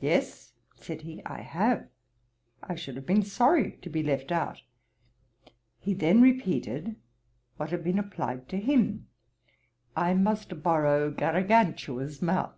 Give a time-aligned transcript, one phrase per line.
[0.00, 1.90] 'Yes (said he) I have.
[2.62, 4.62] I should have been sorry to be left out.'
[5.76, 6.96] He then repeated
[7.58, 9.08] what had been applied to him,
[9.94, 12.56] 'I must borrow GARAGANTUA'S mouth.'